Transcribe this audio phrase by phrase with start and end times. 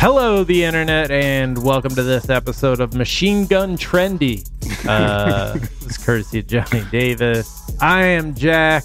[0.00, 4.48] Hello, the internet, and welcome to this episode of Machine Gun Trendy.
[4.88, 7.70] Uh, this is courtesy of Johnny Davis.
[7.82, 8.84] I am Jack.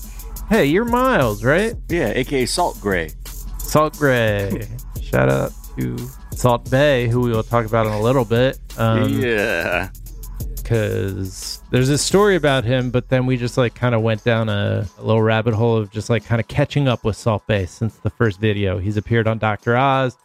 [0.49, 1.73] Hey, you're Miles, right?
[1.87, 3.11] Yeah, aka Salt Gray.
[3.59, 4.67] Salt Gray.
[5.01, 5.97] Shout out to
[6.31, 8.59] Salt Bae, who we will talk about in a little bit.
[8.77, 9.91] Um, yeah.
[10.57, 14.49] because there's a story about him, but then we just like kind of went down
[14.49, 17.63] a, a little rabbit hole of just like kind of catching up with Salt Bae
[17.63, 18.79] since the first video.
[18.79, 19.77] He's appeared on Dr.
[19.77, 20.17] Oz.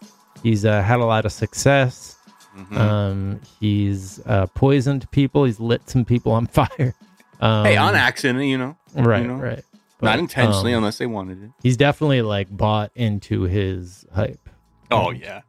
[0.43, 2.17] He's uh, had a lot of success.
[2.57, 2.77] Mhm.
[2.77, 5.45] Um, he's uh, poisoned people.
[5.45, 6.95] He's lit some people on fire.
[7.41, 8.77] Um, hey, on accident, you know.
[8.95, 9.63] right, you know, right.
[10.03, 11.51] Not intentionally um, unless they wanted it.
[11.63, 14.49] he's definitely like bought into his hype.
[14.91, 15.43] Oh, yeah.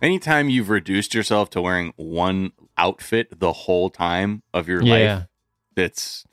[0.00, 4.92] Anytime you've reduced yourself to wearing one outfit the whole time of your Yeah.
[5.16, 5.26] life,
[5.76, 6.24] that's.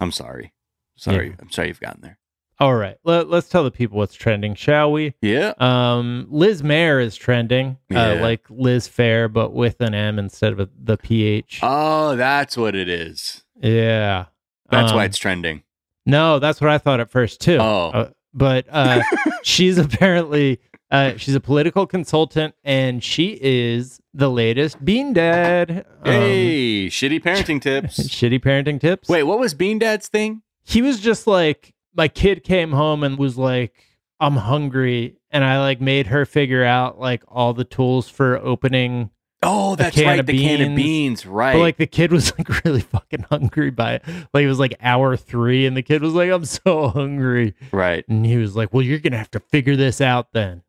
[0.00, 0.52] I'm sorry.
[0.96, 1.28] Sorry.
[1.28, 1.34] Yeah.
[1.40, 2.18] I'm sorry you've gotten there.
[2.62, 5.14] All right, let, let's tell the people what's trending, shall we?
[5.20, 5.52] Yeah.
[5.58, 10.70] Um, Liz Mair is trending, uh, like Liz Phair, but with an M instead of
[10.80, 11.58] the PH.
[11.62, 13.42] Oh, that's what it is.
[13.60, 14.26] yeah,
[14.70, 15.64] That's why Um, it's trending.
[16.06, 17.58] No, that's what I thought at first too.
[17.60, 17.90] Oh.
[17.92, 19.02] Uh, but uh,
[19.42, 20.60] she's apparently
[20.90, 25.84] uh, she's a political consultant, and she is the latest Bean Dad.
[26.04, 27.98] Um, Hey, shitty parenting tips.
[27.98, 29.08] shitty parenting tips.
[29.08, 30.42] Wait, what was Bean Dad's thing?
[30.64, 33.84] he was just like my kid came home and was like
[34.20, 39.10] i'm hungry and i like made her figure out like all the tools for opening
[39.44, 40.24] Oh, that's can right.
[40.24, 41.22] The can of beans.
[41.22, 41.54] beans, right.
[41.54, 44.76] but like the kid was like really fucking hungry by it like it was like
[44.80, 48.04] hour three and the kid was like i'm so hungry right.
[48.08, 50.62] and he was like well you're gonna have to figure this out then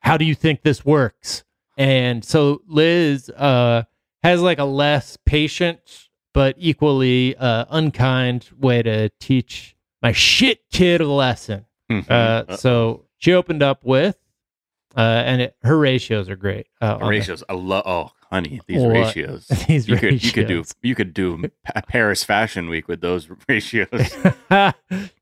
[0.00, 1.44] how do you think this works
[1.76, 3.82] and so liz uh
[4.22, 11.00] has like a less patient but equally uh unkind way to teach my shit kid
[11.00, 12.08] lesson Mhm.
[12.08, 14.16] uh, so she opened up with,
[14.96, 16.66] uh, and it, her ratios are great.
[16.80, 17.42] Uh, ratios.
[17.48, 17.82] I love.
[17.86, 18.90] Oh, honey, these What?
[18.92, 19.46] ratios.
[19.68, 23.28] These you could you could do you could do Pa- Paris Fashion Week with those
[23.48, 23.88] ratios.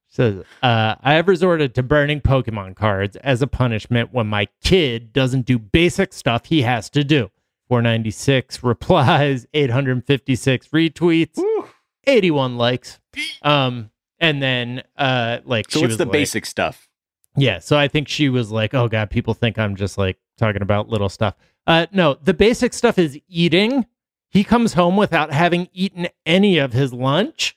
[0.09, 5.11] Says, uh, I have resorted to burning Pokemon cards as a punishment when my kid
[5.15, 7.31] doesn't do basic stuff he has to do.
[7.69, 11.67] 496 replies, 856 retweets, Woo.
[12.07, 12.99] 81 likes.
[13.43, 13.91] Um,
[14.23, 16.89] and then, uh, like, So she what's was the like- basic stuff?
[17.37, 20.61] Yeah, so I think she was like, "Oh god, people think I'm just like talking
[20.63, 21.35] about little stuff."
[21.67, 23.87] Uh no, the basic stuff is eating.
[24.31, 27.57] He comes home without having eaten any of his lunch,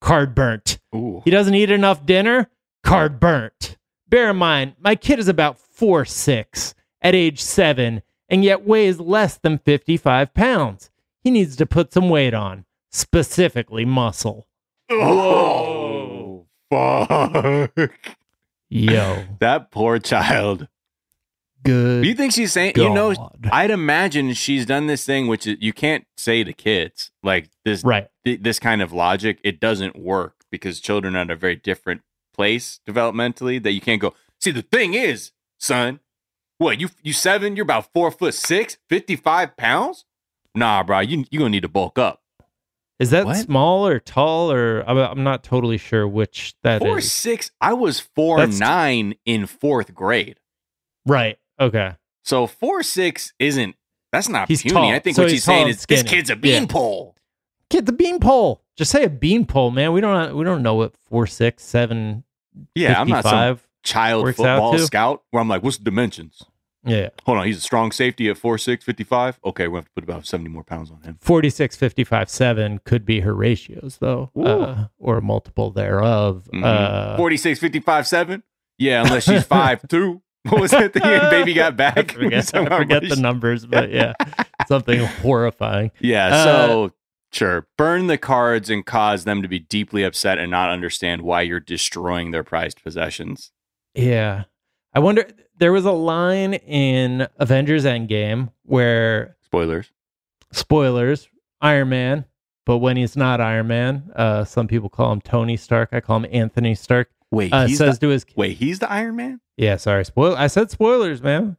[0.00, 0.78] card burnt.
[0.94, 1.22] Ooh.
[1.24, 2.50] He doesn't eat enough dinner,
[2.84, 3.76] card burnt.
[4.08, 9.00] Bear in mind, my kid is about 4 6 at age 7 and yet weighs
[9.00, 10.90] less than 55 pounds.
[11.24, 14.46] He needs to put some weight on, specifically muscle.
[14.88, 15.75] Whoa.
[16.70, 17.90] Fuck.
[18.68, 20.68] Yo, That poor child.
[21.64, 22.02] good.
[22.02, 22.72] Do you think she's saying?
[22.76, 23.14] You know,
[23.52, 27.84] I'd imagine she's done this thing, which is, you can't say to kids like this.
[27.84, 28.08] right.
[28.24, 29.38] th- this kind of logic.
[29.44, 32.02] It doesn't work because children are at a very different
[32.34, 33.62] place developmentally.
[33.62, 34.14] That you can't go.
[34.40, 36.00] See, the thing is, son,
[36.58, 37.54] what you you seven?
[37.56, 40.04] You're about four foot six, 55 pounds.
[40.54, 42.22] Nah, bro, you you're gonna need to bulk up.
[42.98, 43.36] Is that What?
[43.36, 46.86] small or tall or I'm, I'm not totally sure which that is.
[46.88, 47.50] Four six.
[47.60, 50.38] I was four That's- nine in fourth grade.
[51.04, 51.38] Right.
[51.60, 51.92] Okay.
[52.24, 53.76] So four six isn't.
[54.12, 54.74] That's not He's puny.
[54.74, 54.90] tall.
[54.90, 56.38] I think So what he's she's saying is and this kid's a Yeah.
[56.40, 57.14] beanpole.
[57.68, 58.62] Kid, the beanpole.
[58.76, 59.92] Just say a beanpole, man.
[59.92, 62.24] We don't we don't know what four, six, seven,
[62.74, 66.42] Yeah, I'm not some child football scout where I'm like, what's the dimensions?
[66.86, 67.08] Yeah.
[67.24, 69.38] Hold on, he's a strong safety at 4'6", 55.
[69.44, 71.18] Okay, we have to put about 70 more pounds on him.
[71.20, 76.48] 46, 55, 7 could be her ratios, though, uh, or a multiple thereof.
[76.54, 76.64] Mhm.
[76.64, 78.42] Uh, 46, 55, 7?
[78.78, 80.20] Yeah, unless she's 5'2".
[80.48, 82.12] What was that thing baby got I back?
[82.12, 84.12] forget, I forget the numbers, but yeah,
[84.68, 85.90] something horrifying.
[86.00, 86.92] Yeah, Uh, so
[87.32, 87.66] sure.
[87.76, 91.58] Burn the cards and cause them to be deeply upset and not understand why you're
[91.58, 93.50] destroying their prized possessions.
[93.94, 94.44] Yeah.
[94.96, 99.90] I wonder, there was a line in Avengers Endgame where Spoilers.
[100.52, 101.28] spoilers
[101.60, 102.24] iron man
[102.64, 106.16] but when he's not iron man uh some people call him tony stark i call
[106.18, 109.40] him anthony stark Wait, uh says the, to his wait, he's the Iron Man?
[109.56, 111.56] yeah sorry spoil i said spoilers man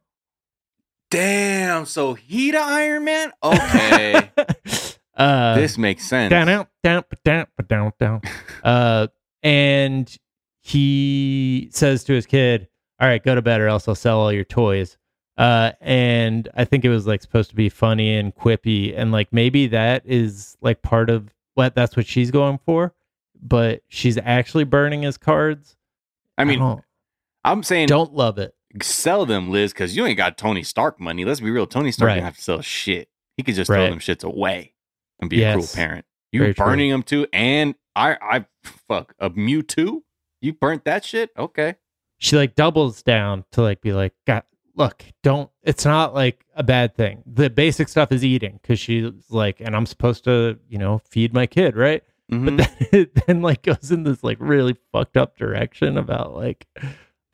[1.10, 3.32] Damn, so he the Iron Man?
[3.42, 4.30] Okay.
[5.16, 6.30] uh this makes sense.
[6.30, 8.20] down down down down down down
[8.64, 9.06] uh
[9.42, 10.14] and
[10.60, 12.68] he says to his kid
[13.00, 14.96] all right go to bed or else i'll sell all your toys
[15.36, 19.32] uh and i think it was like supposed to be funny and quippy and like
[19.32, 22.94] maybe that is like part of what that's what she's going for
[23.40, 25.76] but she's actually burning his cards
[26.36, 26.84] I mean, don't,
[27.44, 31.24] I'm saying don't love it sell them, Liz, because you ain't got Tony Stark money.
[31.24, 31.66] Let's be real.
[31.66, 32.14] Tony Stark Right.
[32.14, 33.08] didn't have to sell shit.
[33.36, 34.74] He could just throw them shits away
[35.20, 36.04] and be a cruel parent.
[36.32, 36.66] You Very true.
[36.66, 38.46] burning them too, and I, I,
[38.86, 40.02] fuck a Mewtwo.
[40.40, 41.30] You burnt that shit.
[41.38, 41.76] Okay.
[42.18, 44.42] She like doubles down to like be like, God,
[44.74, 45.50] look, don't.
[45.62, 47.22] It's not like a bad thing.
[47.26, 51.32] The basic stuff is eating because she's like, and I'm supposed to, you know, feed
[51.32, 52.02] my kid, right?
[52.30, 52.44] Mhm.
[52.44, 56.66] But then it then like goes in this like really fucked up direction about like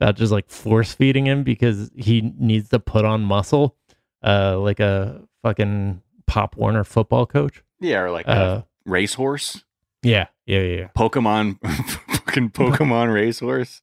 [0.01, 3.77] about just like force feeding him because he needs to put on muscle,
[4.23, 7.63] uh, like a fucking Pop Warner football coach.
[7.81, 9.63] yeah, or like Uh, a racehorse.
[10.03, 10.89] yeah, yeah, yeah, yeah.
[10.97, 11.59] Pokemon,
[12.09, 13.83] fucking Pokemon racehorse.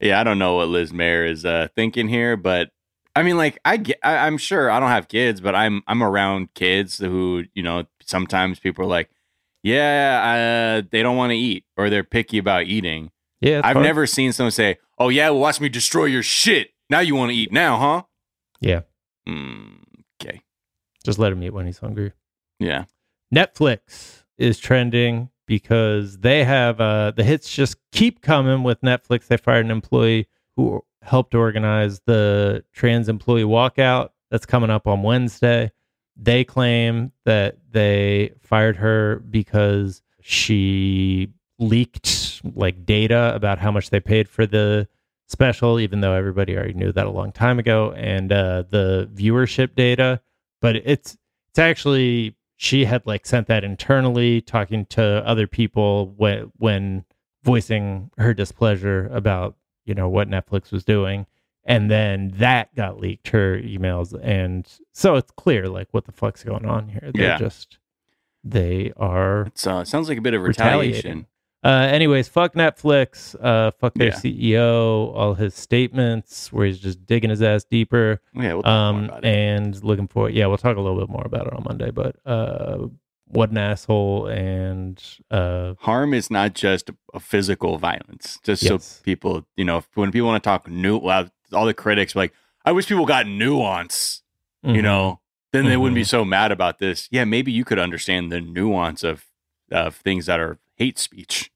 [0.00, 2.70] Yeah, I don't know what Liz Mair is uh, thinking here, but
[3.14, 6.02] I mean, like, I get, I, I'm sure I don't have kids, but I'm I'm
[6.02, 9.10] around kids who, you know, sometimes people are like,
[9.62, 13.10] yeah, uh, they don't want to eat or they're picky about eating.
[13.40, 13.84] Yeah, I've hard.
[13.84, 17.30] never seen someone say, "Oh yeah, well, watch me destroy your shit." Now you want
[17.30, 18.02] to eat now, huh?
[18.60, 18.80] Yeah.
[19.28, 19.82] Mm,
[20.20, 20.42] okay.
[21.04, 22.12] just let him eat when he's hungry.
[22.58, 22.84] Yeah.
[23.34, 29.26] Netflix is trending because they have uh, the hits just keep coming with Netflix.
[29.26, 35.02] They fired an employee who helped organize the trans employee walkout that's coming up on
[35.02, 35.72] Wednesday.
[36.16, 43.98] They claim that they fired her because she leaked like data about how much they
[43.98, 44.86] paid for the
[45.26, 49.74] special, even though everybody already knew that a long time ago, and uh, the viewership
[49.74, 50.20] data.
[50.60, 51.18] But it's
[51.48, 57.06] it's actually she had like sent that internally, talking to other people when when
[57.42, 61.24] voicing her displeasure about you know what Netflix was doing,
[61.64, 66.44] and then that got leaked her emails, and so it's clear like what the fuck's
[66.44, 67.10] going on here.
[67.14, 67.38] They're Yeah.
[67.38, 67.78] just
[68.44, 71.26] they are It's uh, sounds like a bit of retaliation.
[71.64, 73.34] Uh, anyways, fuck Netflix.
[73.40, 74.14] Uh, fuck their Yeah.
[74.14, 75.12] CEO.
[75.14, 78.20] All his statements where he's just digging his ass deeper.
[78.34, 79.28] Yeah, we'll Um, about it.
[79.28, 81.90] and looking for yeah, we'll talk a little bit more about it on Monday.
[81.90, 82.86] But uh,
[83.26, 84.26] what an asshole!
[84.26, 88.38] And uh, harm is not just a physical violence.
[88.42, 88.84] Just Yes.
[88.84, 92.32] so people, you know, when people want to talk new, well, all the critics like,
[92.64, 94.22] I wish people got nuance,
[94.62, 94.82] you mhm.
[94.82, 95.20] know,
[95.52, 96.08] then they wouldn't be Mhm.
[96.08, 97.08] so mad about this.
[97.10, 99.26] Yeah, maybe you could understand the nuance of
[99.72, 101.50] of things that are hate speech.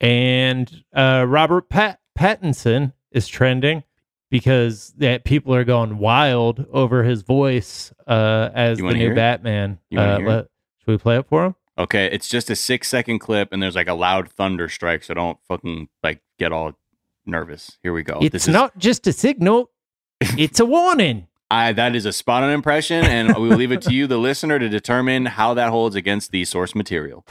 [0.00, 3.82] and uh, Robert Pat- Pattinson is trending
[4.30, 9.14] because that people are going wild over his voice uh, as the new?
[9.14, 9.78] Batman.
[9.96, 10.46] Uh, let-
[10.80, 11.54] should we play it for him?
[11.78, 15.14] Okay, it's just a six second clip, and there's like a loud thunder strike, so
[15.14, 16.72] don't fucking like get all
[17.24, 17.78] nervous.
[17.82, 18.18] Here we go.
[18.20, 19.70] it's not just a signal;
[20.20, 21.28] it's a warning.
[21.50, 24.18] I that is a spot on impression, and we will leave it to you, the
[24.18, 27.24] listener, to determine how that holds against the source material.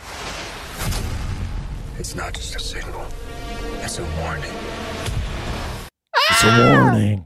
[2.00, 3.06] It's not just a signal,
[3.82, 4.52] it's a warning.
[6.30, 7.26] It's a warning.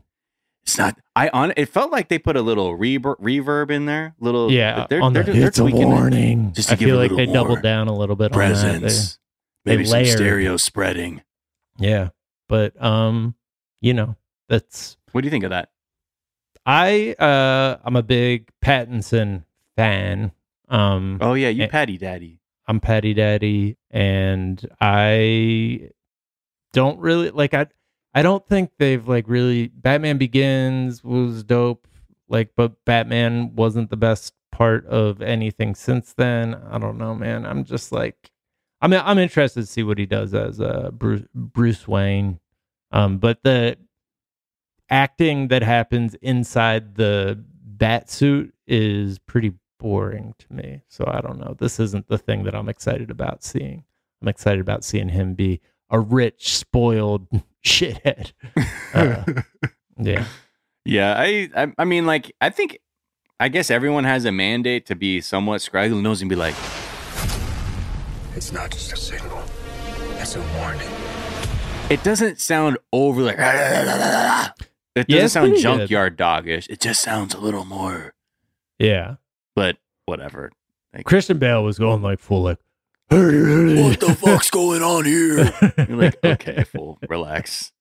[0.63, 0.97] It's not.
[1.15, 1.53] I on.
[1.57, 4.15] It felt like they put a little reverb, reverb in there.
[4.19, 4.50] Little.
[4.51, 5.85] Yeah, They're, on they're, the, they're it's a tweaking it.
[5.85, 6.53] warning.
[6.53, 8.51] Just to I give feel like little they doubled down a little bit on that.
[8.51, 9.19] Presence.
[9.65, 10.07] they Maybe some layered.
[10.18, 11.21] stereo spreading.
[11.77, 12.09] Yeah,
[12.47, 13.35] but um,
[13.81, 14.15] you know,
[14.47, 15.69] that's What do you think of that?
[16.65, 19.44] I uh I'm a big Pattinson
[19.75, 20.31] fan.
[20.69, 22.39] Um Oh yeah, you patty daddy.
[22.68, 25.89] I'm Patty Daddy and I
[26.73, 27.67] don't really like I
[28.13, 31.88] I don't think they've like really Batman Begins was dope
[32.27, 36.56] like but Batman wasn't the best part of anything since then.
[36.69, 37.45] I don't know, man.
[37.45, 38.31] I'm just like
[38.81, 42.39] I mean I'm interested to see what he does as uh Bruce, Bruce Wayne.
[42.92, 43.77] Um but the
[44.89, 50.81] acting that happens inside the bat suit is pretty boring to me.
[50.88, 51.56] So I don't know.
[51.57, 53.83] This isn't the thing that I'm excited about seeing.
[54.21, 55.59] I'm excited about seeing him be
[55.90, 57.28] a rich, spoiled
[57.66, 58.31] shithead.
[58.94, 59.42] Uh,
[59.97, 60.26] yeah.
[60.85, 62.80] Yeah, I, I I mean like I think
[63.40, 66.56] I guess everyone has a mandate to be somewhat scraggly nose and be like,
[68.35, 69.44] It's not just a signal,
[70.19, 70.90] it's a warning.
[71.90, 73.35] it doesn't sound over like
[74.95, 75.78] it doesn't Yeah, sound pretty good.
[75.80, 76.68] junkyard doggish.
[76.69, 78.14] It just sounds a little more
[78.80, 79.16] Yeah.
[79.55, 80.51] But whatever.
[81.05, 82.57] Christian Bale was going like full like
[83.09, 83.19] What
[83.99, 85.53] the fuck's going on here?
[85.87, 87.71] You're like, okay, fool, relax.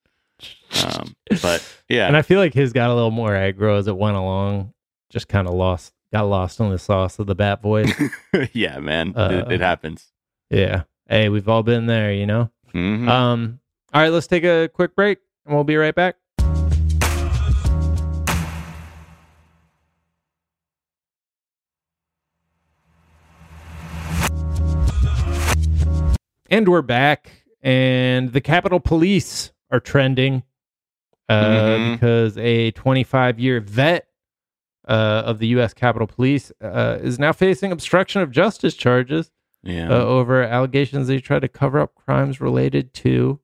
[0.84, 3.96] Um, but yeah, And I feel like his got a little more aggro as it
[3.96, 4.72] went along.
[5.10, 7.92] Just kind of lost, got lost on the sauce of the bat voice.
[8.52, 10.06] yeah, man, Uh, it, it happens.
[10.50, 10.84] yeah.
[11.08, 12.50] Hey, we've all been there, you know?
[12.72, 13.08] Mhm.
[13.08, 13.58] Um,
[13.92, 16.14] all right, let's take a quick break and we'll be right back.
[26.50, 27.30] And we're back,
[27.62, 30.42] and the Capitol Police are trending.
[31.28, 31.92] uh, Mhm.
[31.92, 34.08] because a 25 year vet
[34.88, 35.72] uh, of the U.S.
[35.72, 39.30] Capitol Police uh, is now facing obstruction of justice charges
[39.62, 39.88] Yeah.
[39.90, 43.38] uh, over allegations that he tried to cover up crimes related to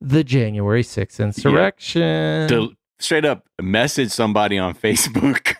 [0.00, 2.46] the January 6th insurrection.
[2.46, 5.56] Del- straight up message somebody on Facebook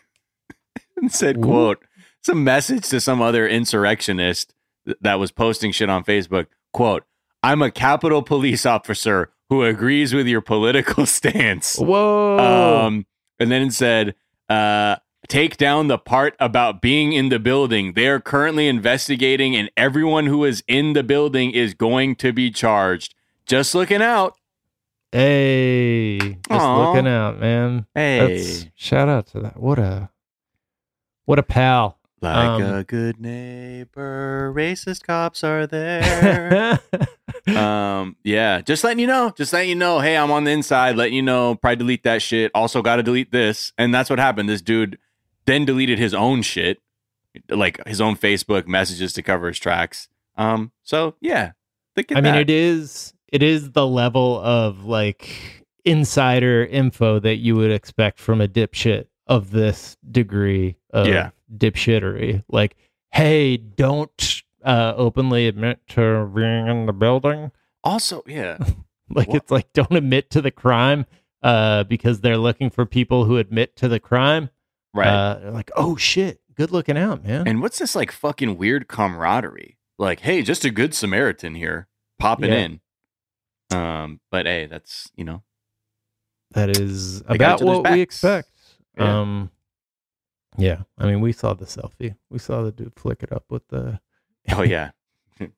[0.97, 1.41] and said, Ooh.
[1.41, 1.85] quote,
[2.23, 4.55] some message to some other insurrectionist
[5.01, 7.05] that was posting shit on Facebook, quote,
[7.43, 11.77] I'm a Capitol Police officer who agrees with your political stance.
[11.77, 12.39] Whoa.
[12.87, 13.07] Um,
[13.39, 14.15] and then it said,
[14.49, 14.97] uh,
[15.29, 17.95] take down the part about being in the building.
[17.95, 22.51] They are currently investigating, and everyone who is in the building is going to be
[22.51, 23.15] charged.
[23.47, 24.35] Just looking out.
[25.13, 26.89] hey, just Aw.
[26.91, 27.87] looking out, man.
[27.95, 28.37] Hey.
[28.37, 29.59] That's shout out to that.
[29.59, 30.11] What a
[31.25, 31.99] what a pal.
[32.23, 36.79] Like Um, a good neighbor, racist cops are there.
[37.57, 40.97] um, yeah, just letting you know, just letting you know, hey, I'm on the inside,
[40.97, 42.51] letting you know, probably delete that shit.
[42.55, 44.49] Also, got to delete this, and that's what happened.
[44.49, 44.99] This dude
[45.47, 46.79] then deleted his own shit,
[47.49, 50.09] like his own Facebook messages to cover his tracks.
[50.37, 51.53] Um, so yeah,
[52.19, 57.71] I mean, it is it is the level of like insider info that you would
[57.71, 61.31] expect from a dipshit of this degree of Yeah.
[61.57, 62.43] dipshittery.
[62.51, 62.77] Like,
[63.13, 67.51] hey, don't uh, openly admit to being in the building.
[67.83, 68.59] also, yeah,
[69.09, 69.37] Like, What?
[69.39, 71.07] it's like don't admit to the crime
[71.43, 74.51] uh, because they're looking for people who admit to the crime.
[74.93, 75.07] right.
[75.09, 77.49] Uh, like, oh shit, good looking out, man.
[77.49, 79.79] and what's this like fucking weird camaraderie?
[79.99, 82.59] Like, hey, just a good Samaritan here, popping Yeah.
[82.59, 82.81] in.
[83.73, 85.43] Um, but hey, that's you know,
[86.53, 88.50] that is about what we expect.
[89.01, 89.21] Yeah.
[89.21, 89.51] Um,
[90.57, 90.83] yeah.
[90.99, 92.17] I mean, we saw the selfie.
[92.31, 94.01] We saw the dude flick it up with the.
[94.53, 94.91] Oh yeah,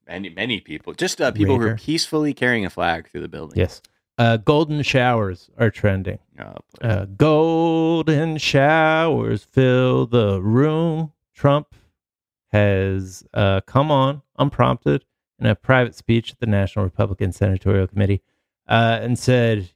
[0.07, 3.59] many many people, just uh, people who are peacefully carrying a flag through the building.
[3.59, 3.81] Yes.
[4.19, 6.19] Uh, golden showers are trending.
[6.39, 6.55] Oh.
[6.81, 11.13] Uh, golden showers fill the room.
[11.35, 11.75] Trump
[12.53, 15.05] has uh, come on unprompted
[15.39, 18.23] in a private speech at the National Republican Senatorial Committee
[18.69, 19.71] uh, and said,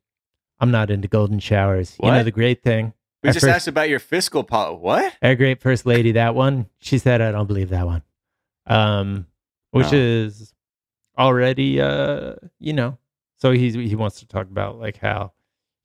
[0.60, 1.96] I'm not into golden showers.
[2.02, 2.92] You know the great thing.
[3.26, 4.80] We just first- asked about your fiscal policy.
[4.80, 5.14] What?
[5.22, 6.66] Our great first lady, that one.
[6.78, 8.02] She said, I don't believe that one.
[8.66, 9.26] Um,
[9.70, 9.96] which Oh.
[9.96, 10.52] is
[11.18, 12.98] already, uh, you know,
[13.36, 15.32] so he's, he wants to talk about like how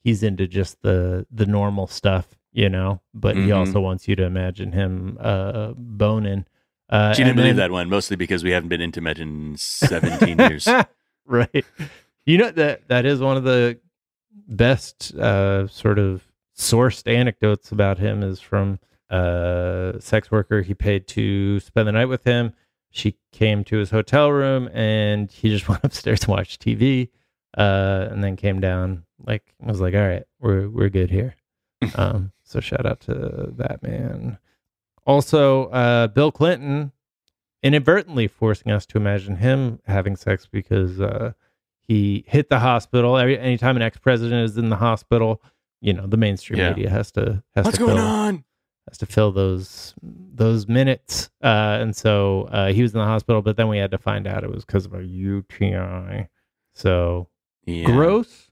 [0.04, 3.58] he's into just the, the normal stuff, you know, but he Mhm.
[3.58, 6.46] also wants you to imagine him, uh, boning.
[6.90, 10.38] Uh, She didn't believe then- that one, mostly because we haven't been intimate in 17
[10.40, 10.68] years.
[11.26, 11.66] right.
[12.26, 13.80] You know that that is one of the
[14.48, 16.22] best uh, sort of
[16.58, 18.80] sourced anecdotes about him is from
[19.10, 22.54] a sex worker he paid to spend the night with him.
[22.90, 27.10] She came to his hotel room and he just went upstairs to watch TV,
[27.58, 29.06] uh, and then came down.
[29.26, 31.36] Like I was like, all right, we're we're good here.
[31.96, 34.38] um, so shout out to that man.
[35.06, 36.92] Also, uh, Bill Clinton
[37.64, 41.34] inadvertently forcing us to imagine him having sex because uh,
[41.80, 43.18] he hit the hospital.
[43.18, 45.42] Every anytime an ex president is in the hospital,
[45.82, 46.70] you know the mainstream Yeah.
[46.70, 48.44] media has to has What's to going fill, on?
[48.88, 51.30] has to fill those those minutes.
[51.44, 54.28] Uh, and so uh, he was in the hospital, but then we had to find
[54.28, 56.28] out it was because of a UTI.
[56.74, 57.28] So
[57.66, 57.86] Yeah.
[57.86, 58.50] gross.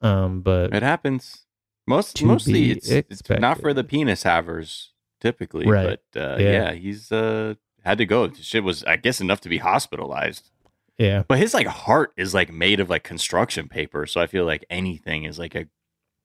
[0.00, 1.46] Um, but It happens.
[1.86, 5.98] Most mostly it's, it's not for the penis havers typically, Right.
[6.14, 6.50] but uh, Yeah.
[6.50, 6.72] yeah.
[6.72, 8.30] he's uh had to go.
[8.32, 10.50] Shit was I guess enough to be hospitalized.
[10.98, 14.44] yeah, But his like heart is like made of like construction paper, so I feel
[14.44, 15.66] like anything is like a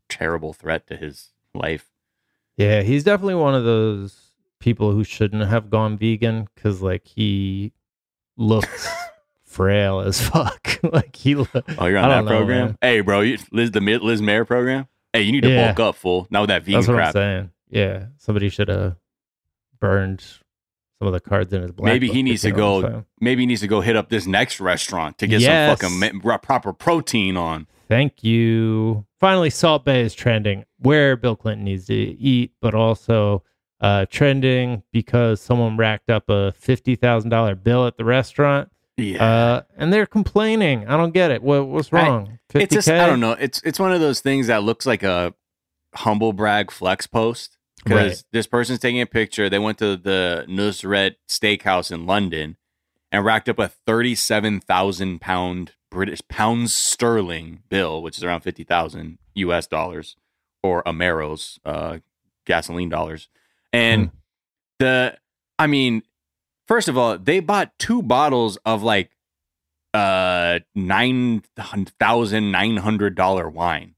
[0.10, 1.90] terrible threat to his life.
[2.56, 7.72] yeah, he's definitely one of those people who shouldn't have gone vegan because like he
[8.36, 8.88] looks
[9.44, 10.80] frail as fuck.
[10.84, 11.36] like he.
[11.36, 11.48] Lo-
[11.78, 12.66] Oh, you're on that know, program?
[12.68, 12.78] man.
[12.82, 14.88] Hey, bro, you, Liz the Liz Mair program.
[15.14, 15.68] Hey, you need to Yeah.
[15.74, 16.28] bulk up, fool.
[16.30, 17.14] Not with that vegan That's what I'm crap.
[17.14, 17.52] saying.
[17.70, 18.96] Yeah, somebody should have
[19.80, 21.86] burned some of the cards in his black.
[21.94, 25.18] Maybe he needs to go- Maybe he needs to go hit up this next restaurant
[25.20, 25.80] to get Yes.
[25.80, 27.68] some fucking proper protein on.
[27.88, 29.06] Thank you.
[29.20, 33.44] Finally, Salt Bae is trending where Bill Clinton needs to eat, but also
[33.82, 39.24] uh, trending because someone racked up a fifty thousand dollar bill at the restaurant, Yeah.
[39.24, 40.88] uh, and they're complaining.
[40.88, 41.42] I don't get it.
[41.44, 42.40] What, what's I- wrong?
[42.54, 42.76] it's 50K?
[42.76, 43.34] just I don't know.
[43.34, 45.34] It's it's one of those things that looks like a
[45.96, 48.24] humble brag flex post because Right.
[48.32, 49.50] this person's taking a picture.
[49.50, 52.58] They went to the Nusret Steakhouse in London
[53.12, 58.64] and racked up a thirty-seven thousand pound British pounds sterling bill, which is around fifty
[58.64, 59.68] thousand U.S.
[59.68, 60.16] dollars
[60.64, 62.00] or Ameros uh,
[62.46, 63.30] gasoline dollars.
[63.74, 64.12] And
[64.80, 65.18] the,
[65.60, 66.04] I mean,
[66.68, 69.12] first of all, they bought two bottles of like
[69.94, 71.44] uh nine
[72.00, 73.96] thousand nine hundred dollar wine.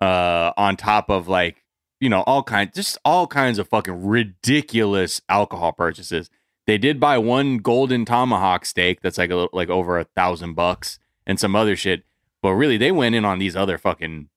[0.00, 1.64] uh, on top of like
[2.00, 6.30] you know all kinds, just all kinds of fucking ridiculous alcohol purchases.
[6.66, 10.98] They did buy one golden tomahawk steak that's like a, like over a thousand bucks
[11.26, 12.04] and some other shit,
[12.42, 14.28] but really they went in on these other fucking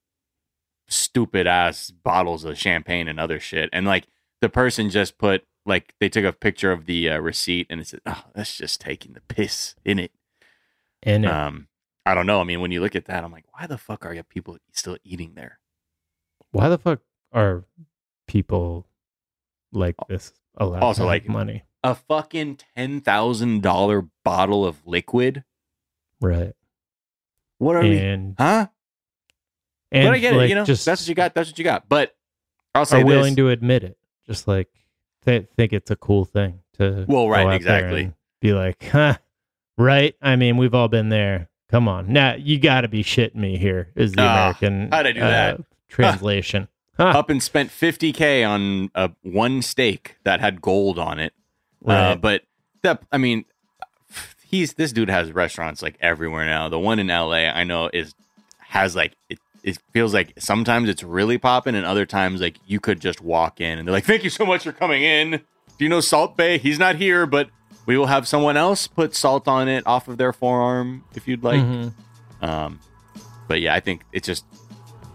[0.89, 3.69] stupid ass bottles of champagne and other shit.
[3.73, 4.07] And like
[4.41, 7.87] the person just put like they took a picture of the uh, receipt and it
[7.87, 10.11] said, "Oh, that's just taking the piss in it."
[11.03, 11.67] And it, Um,
[12.05, 12.39] I don't know.
[12.39, 14.57] I mean, when you look at that, I'm like, why the fuck are you people
[14.73, 15.59] still eating there?
[16.51, 17.01] why the fuck
[17.33, 17.65] are
[18.27, 18.87] people
[19.73, 21.63] like this allowed Also, to like- money?
[21.83, 25.43] A fucking ten thousand dollar bottle of liquid.
[26.19, 26.53] Right.
[27.59, 27.97] What are we?
[28.37, 28.67] Huh?
[29.91, 30.49] and but I get it.
[30.49, 31.33] You know, just that's what you got.
[31.33, 31.87] That's what you got.
[31.87, 32.15] But
[32.75, 33.07] I'll say are this.
[33.07, 33.97] willing to admit it.
[34.25, 34.67] Just like
[35.25, 38.11] th- think it's a cool thing to Well, right, exactly.
[38.41, 39.17] Be like, huh,
[39.77, 40.15] right?
[40.21, 41.49] I mean, we've all been there.
[41.69, 43.57] Come on, now you got to be shitting me.
[43.57, 45.59] Here is the Ah, American how'd I do that?
[45.89, 46.67] translation.
[46.97, 51.31] Huh, up and spent 50k on a one steak that had gold on it.
[51.95, 52.41] Uh, but
[52.83, 53.45] that I mean,
[54.43, 56.69] he's this dude has restaurants like everywhere now.
[56.69, 58.13] The one in LA I know is
[58.59, 59.39] has like it.
[59.63, 63.59] It feels like sometimes it's really popping, and other times like you could just walk
[63.59, 66.37] in and they're like, "Thank you so much for coming in." Do you know Salt
[66.37, 66.57] Bae?
[66.57, 67.49] He's not here, but
[67.85, 71.43] we will have someone else put salt on it off of their forearm if you'd
[71.43, 71.59] like.
[71.59, 71.91] Mhm.
[72.41, 72.79] Um,
[73.49, 74.45] but yeah, I think it's just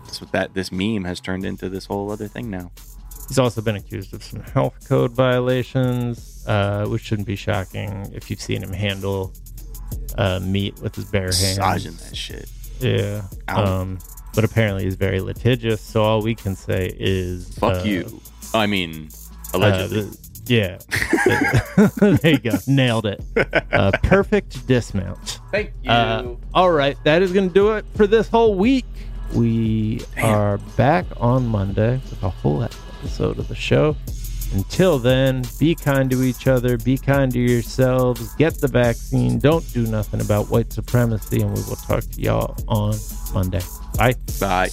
[0.06, 2.70] it's what that this meme has turned into this whole other thing now.
[3.28, 8.30] He's also been accused of some health code violations, uh, which shouldn't be shocking if
[8.30, 9.32] you've seen him handle
[10.16, 11.58] uh, meat with his bare hands.
[11.58, 12.48] Massaging that shit.
[12.80, 13.22] Yeah.
[13.48, 13.80] Ow.
[13.80, 13.98] Um,
[14.34, 15.80] but apparently he's very litigious.
[15.80, 18.20] So all we can say is Fuck uh, you.
[18.54, 19.08] I mean,
[19.54, 20.02] uh, allegedly.
[20.02, 20.78] the- yeah.
[22.20, 22.50] there you go.
[22.66, 23.22] Nailed it.
[23.72, 25.38] Uh, perfect dismount.
[25.52, 25.90] Thank you.
[25.90, 28.84] Uh, all right, that is going to do it for this whole week.
[29.34, 30.24] We Damn.
[30.34, 33.96] are back on Monday with a whole episode of the show.
[34.52, 39.70] Until then, be kind to each other, be kind to yourselves, get the vaccine, don't
[39.72, 42.94] do nothing about white supremacy, and we will talk to y'all on
[43.32, 43.62] Monday.
[43.96, 44.14] Bye.
[44.38, 44.70] Bye.